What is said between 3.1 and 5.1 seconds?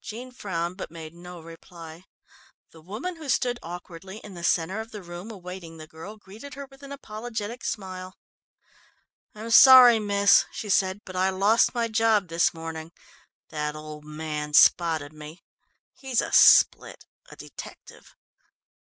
who stood awkwardly in the centre of the